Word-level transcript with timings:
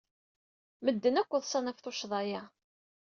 Medden 0.85 1.19
akk 1.21 1.31
ḍsan 1.43 1.69
ɣef 1.69 1.79
tuccḍa-a. 1.79 2.41